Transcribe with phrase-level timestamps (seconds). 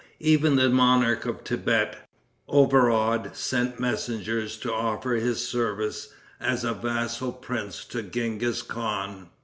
[0.21, 1.95] Even the monarch of Thibet,
[2.49, 9.29] overawed, sent messengers to offer his service as a vassal prince to Genghis Khan.